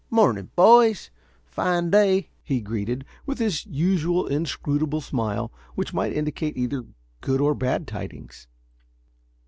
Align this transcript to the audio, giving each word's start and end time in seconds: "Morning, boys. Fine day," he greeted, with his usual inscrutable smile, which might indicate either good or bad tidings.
"Morning, 0.09 0.49
boys. 0.55 1.11
Fine 1.45 1.91
day," 1.91 2.31
he 2.41 2.59
greeted, 2.59 3.05
with 3.27 3.37
his 3.37 3.67
usual 3.67 4.25
inscrutable 4.25 4.99
smile, 4.99 5.51
which 5.75 5.93
might 5.93 6.11
indicate 6.11 6.57
either 6.57 6.85
good 7.21 7.39
or 7.39 7.53
bad 7.53 7.85
tidings. 7.87 8.47